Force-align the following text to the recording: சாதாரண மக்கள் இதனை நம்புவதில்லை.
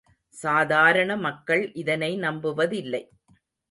சாதாரண 0.35 1.15
மக்கள் 1.15 1.63
இதனை 1.73 2.11
நம்புவதில்லை. 2.17 3.03